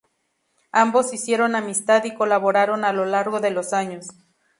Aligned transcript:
Ambos 0.71 1.13
hicieron 1.13 1.55
amistad 1.55 2.03
y 2.05 2.15
colaboraron 2.15 2.85
a 2.85 2.91
lo 2.91 3.05
largo 3.05 3.39
de 3.39 3.51
los 3.51 3.71
años. 3.71 4.07